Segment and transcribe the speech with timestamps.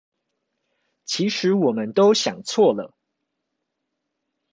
[1.05, 2.95] 其實我們都想錯了！